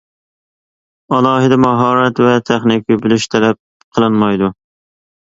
[1.17, 3.59] ئالاھىدە ماھارەت ۋە تېخنىكا بىلىش تەلەپ
[3.99, 4.49] قىلىنمايدۇ.